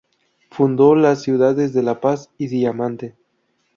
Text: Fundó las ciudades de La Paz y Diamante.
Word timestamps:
Fundó 0.49 0.95
las 0.95 1.21
ciudades 1.21 1.73
de 1.73 1.83
La 1.83 2.01
Paz 2.01 2.31
y 2.39 2.47
Diamante. 2.47 3.13